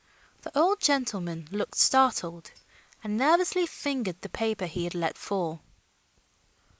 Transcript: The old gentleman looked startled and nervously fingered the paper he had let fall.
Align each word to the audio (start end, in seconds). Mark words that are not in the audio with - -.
The 0.41 0.57
old 0.57 0.81
gentleman 0.81 1.47
looked 1.51 1.75
startled 1.77 2.49
and 3.03 3.17
nervously 3.17 3.67
fingered 3.67 4.19
the 4.21 4.29
paper 4.29 4.65
he 4.65 4.85
had 4.85 4.95
let 4.95 5.15
fall. 5.15 5.61